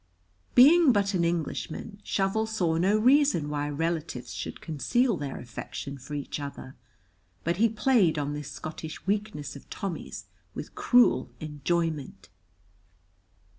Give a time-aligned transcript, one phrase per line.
[0.55, 6.15] Being but an Englishman, Shovel saw no reason why relatives should conceal their affection for
[6.15, 6.75] each other,
[7.43, 10.25] but he played on this Scottish weakness of Tommy's
[10.55, 12.29] with cruel enjoyment.